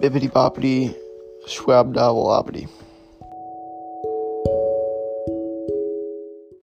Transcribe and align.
Bippity 0.00 0.28
boppity, 0.30 0.94
schwab 1.46 1.94
wabity. 1.94 2.68